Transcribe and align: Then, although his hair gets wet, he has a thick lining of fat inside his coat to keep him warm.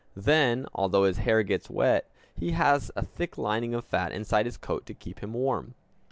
Then, 0.17 0.65
although 0.73 1.03
his 1.03 1.19
hair 1.19 1.43
gets 1.43 1.69
wet, 1.69 2.09
he 2.33 2.53
has 2.53 2.89
a 2.95 3.03
thick 3.05 3.37
lining 3.37 3.75
of 3.75 3.85
fat 3.85 4.11
inside 4.11 4.47
his 4.47 4.57
coat 4.57 4.87
to 4.87 4.95
keep 4.95 5.19
him 5.19 5.33
warm. 5.33 5.75